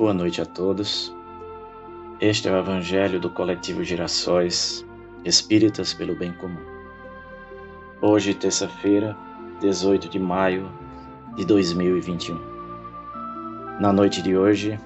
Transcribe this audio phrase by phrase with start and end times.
[0.00, 1.14] Boa noite a todos.
[2.18, 4.82] Este é o Evangelho do Coletivo Girassóis
[5.26, 6.56] Espíritas pelo Bem Comum.
[8.00, 9.14] Hoje, terça-feira,
[9.60, 10.72] 18 de maio
[11.36, 12.34] de 2021.
[13.78, 14.80] Na noite de hoje,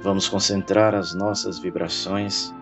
[0.00, 2.54] vamos concentrar as nossas vibrações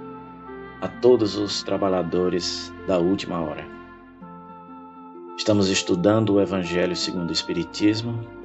[0.80, 3.66] a todos os trabalhadores da última hora.
[5.36, 8.37] Estamos estudando o Evangelho segundo o Espiritismo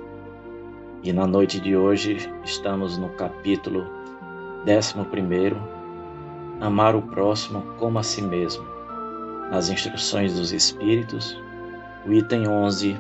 [1.04, 3.86] e na noite de hoje estamos no capítulo
[4.66, 4.96] 11,
[6.62, 8.64] Amar o próximo como a si mesmo.
[9.52, 11.38] Nas instruções dos Espíritos,
[12.08, 12.96] o item 11,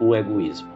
[0.00, 0.70] o egoísmo.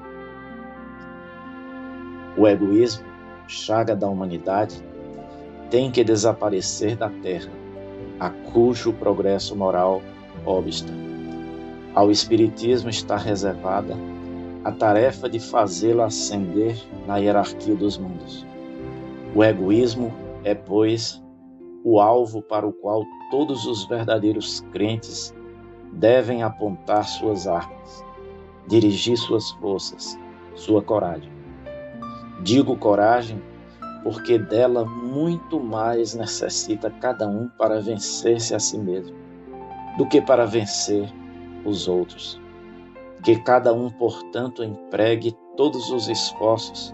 [2.37, 3.07] O egoísmo,
[3.49, 4.85] chaga da humanidade,
[5.71, 7.51] tem que desaparecer da terra,
[8.21, 10.03] a cujo progresso moral
[10.45, 10.93] obsta.
[11.95, 13.97] Ao Espiritismo está reservada
[14.65, 18.47] a tarefa de fazê-lo ascender na hierarquia dos mundos.
[19.35, 20.13] O egoísmo
[20.45, 21.23] é, pois,
[21.85, 25.35] o alvo para o qual todos os verdadeiros crentes
[25.93, 28.05] devem apontar suas armas,
[28.69, 30.19] dirigir suas forças,
[30.55, 31.31] sua coragem.
[32.43, 33.43] Digo coragem
[34.03, 39.17] porque dela muito mais necessita cada um para vencer-se a si mesmo
[39.97, 41.09] do que para vencer
[41.65, 42.42] os outros.
[43.23, 46.93] Que cada um, portanto, empregue todos os esforços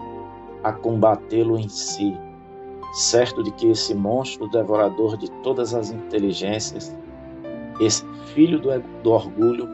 [0.63, 2.15] a combatê-lo em si,
[2.93, 6.95] certo de que esse monstro devorador de todas as inteligências,
[7.79, 8.69] esse filho do,
[9.01, 9.67] do orgulho,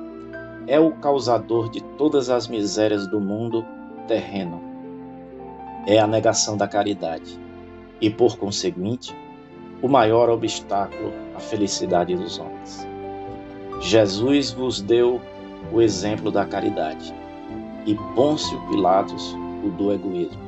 [0.67, 3.65] é o causador de todas as misérias do mundo
[4.07, 4.61] terreno.
[5.85, 7.39] É a negação da caridade
[8.01, 9.15] e, por conseguinte,
[9.81, 12.87] o maior obstáculo à felicidade dos homens.
[13.81, 15.21] Jesus vos deu
[15.71, 17.13] o exemplo da caridade,
[17.85, 20.41] e Pôncio Pilatos o do egoísmo.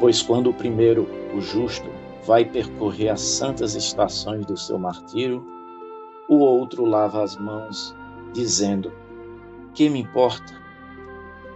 [0.00, 1.88] Pois quando o primeiro, o justo,
[2.26, 5.44] vai percorrer as santas estações do seu martírio,
[6.28, 7.94] o outro lava as mãos,
[8.32, 8.92] dizendo:
[9.74, 10.60] Que me importa?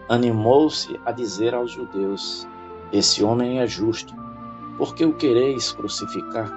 [0.09, 2.47] Animou-se a dizer aos judeus:
[2.93, 4.15] Esse homem é justo,
[4.77, 6.53] porque o quereis crucificar?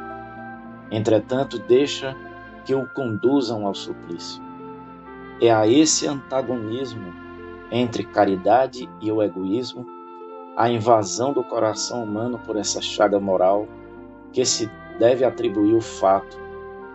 [0.92, 2.16] Entretanto, deixa
[2.66, 4.49] que o conduzam ao suplício.
[5.42, 7.14] É a esse antagonismo
[7.72, 9.86] entre caridade e o egoísmo,
[10.58, 13.66] a invasão do coração humano por essa chaga moral,
[14.34, 14.70] que se
[15.00, 16.38] deve atribuir o fato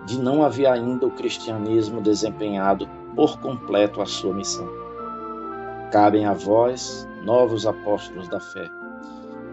[0.05, 4.69] de não haver ainda o cristianismo desempenhado por completo a sua missão.
[5.91, 8.69] Cabem a vós, novos apóstolos da fé,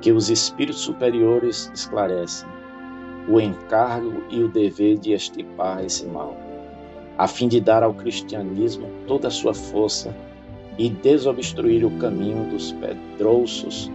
[0.02, 2.50] que os espíritos superiores esclarecem
[3.30, 6.51] o encargo e o dever de estipar esse mal
[7.18, 10.16] a fim de dar ao cristianismo toda a sua força
[10.78, 13.92] e desobstruir o caminho dos pedrouços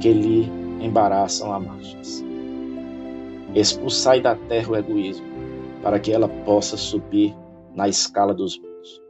[0.00, 0.50] que lhe
[0.80, 2.24] embaraçam as marchas.
[3.54, 5.26] Expulsai da terra o egoísmo,
[5.82, 7.34] para que ela possa subir
[7.74, 9.02] na escala dos mundos.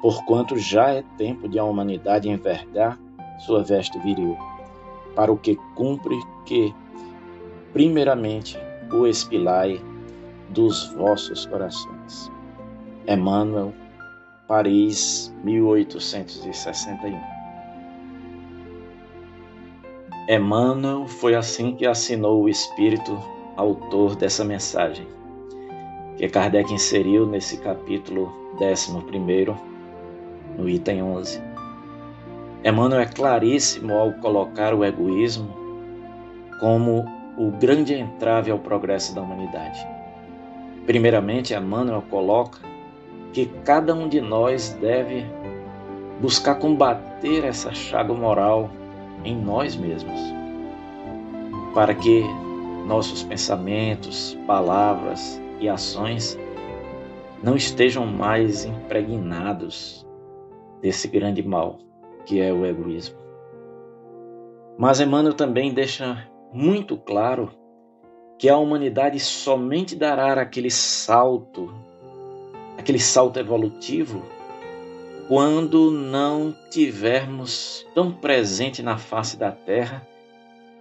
[0.00, 2.98] Porquanto já é tempo de a humanidade envergar
[3.40, 4.36] sua veste viril,
[5.14, 6.16] para o que cumpre
[6.46, 6.72] que,
[7.72, 8.58] primeiramente,
[8.92, 9.80] o expilai
[10.50, 12.30] dos vossos corações.
[13.08, 13.72] Emmanuel,
[14.46, 17.18] Paris, 1861.
[20.28, 23.18] Emmanuel foi assim que assinou o espírito
[23.56, 25.06] autor dessa mensagem,
[26.16, 28.92] que Kardec inseriu nesse capítulo 11,
[30.56, 31.42] no item 11.
[32.64, 35.52] Emmanuel é claríssimo ao colocar o egoísmo
[36.60, 37.04] como
[37.36, 39.84] o grande entrave ao progresso da humanidade.
[40.86, 42.71] Primeiramente, Emmanuel coloca
[43.32, 45.24] que cada um de nós deve
[46.20, 48.70] buscar combater essa chaga moral
[49.24, 50.20] em nós mesmos,
[51.74, 52.22] para que
[52.86, 56.38] nossos pensamentos, palavras e ações
[57.42, 60.06] não estejam mais impregnados
[60.80, 61.78] desse grande mal
[62.24, 63.16] que é o egoísmo.
[64.78, 67.50] Mas Emmanuel também deixa muito claro
[68.38, 71.72] que a humanidade somente dará aquele salto
[72.82, 74.24] aquele salto evolutivo
[75.28, 80.04] quando não tivermos tão presente na face da terra,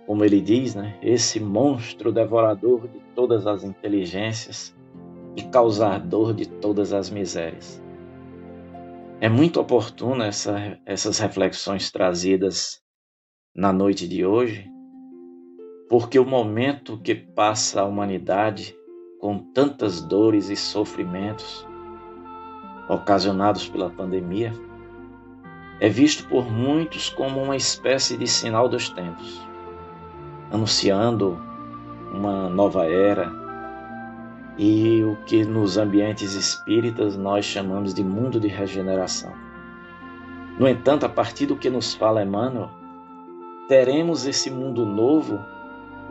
[0.07, 4.75] como ele diz, né, esse monstro devorador de todas as inteligências
[5.35, 7.79] e causador de todas as misérias.
[9.19, 12.81] É muito oportuna essa, essas reflexões trazidas
[13.55, 14.67] na noite de hoje,
[15.87, 18.75] porque o momento que passa a humanidade
[19.19, 21.69] com tantas dores e sofrimentos
[22.91, 24.53] ocasionados pela pandemia,
[25.79, 29.41] é visto por muitos como uma espécie de sinal dos tempos.
[30.51, 31.39] anunciando
[32.13, 33.31] uma nova era
[34.57, 39.31] e o que nos ambientes espíritas nós chamamos de mundo de regeneração.
[40.59, 42.69] No entanto, a partir do que nos fala Emmanuel,
[43.69, 45.39] teremos esse mundo novo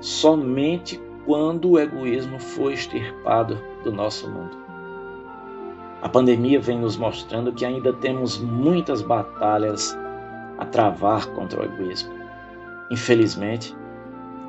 [0.00, 4.69] somente quando o egoísmo for extirpado do nosso mundo.
[6.02, 9.97] A pandemia vem nos mostrando que ainda temos muitas batalhas
[10.58, 12.11] a travar contra o egoísmo.
[12.91, 13.76] Infelizmente,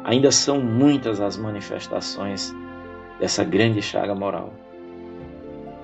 [0.04, 2.56] ainda são muitas as manifestações
[3.20, 4.54] dessa grande chaga moral.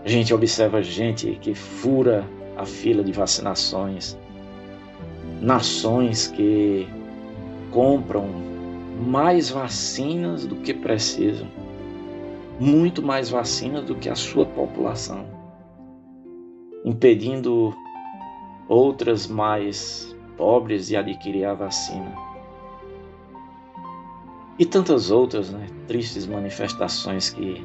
[0.05, 2.25] A gente observa gente que fura
[2.55, 4.17] a fila de vacinações,
[5.41, 6.87] nações que
[7.71, 8.25] compram
[9.05, 11.47] mais vacinas do que precisam,
[12.59, 15.36] muito mais vacinas do que a sua população,
[16.87, 17.75] impedindo
[18.65, 22.15] outras mais pobres de adquirir a vacina.
[24.57, 27.61] E tantas outras né, tristes manifestações que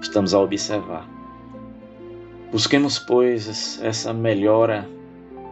[0.00, 1.08] estamos a observar.
[2.52, 4.88] Busquemos, pois, essa melhora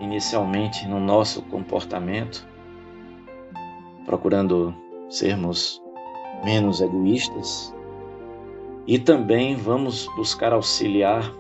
[0.01, 2.47] inicialmente no nosso comportamento,
[4.07, 4.73] procurando
[5.11, 5.83] sermos
[6.45, 7.75] menos egoístas
[8.87, 11.33] e também vamos buscar auxiliar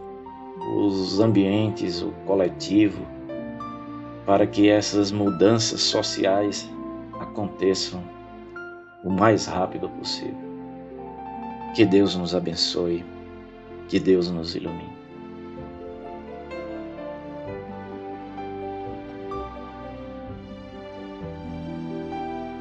[0.77, 3.07] os ambientes, o coletivo,
[4.25, 6.71] para que essas mudanças sociais
[7.21, 8.03] aconteçam
[9.05, 10.37] o mais rápido possível.
[11.75, 13.05] Que Deus nos abençoe,
[13.89, 15.04] que Deus nos ilumine.